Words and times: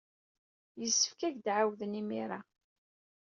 Yessefk 0.79 1.19
ad 1.27 1.33
ak-d-ɛawden 1.35 1.99
imir-a. 2.01 2.39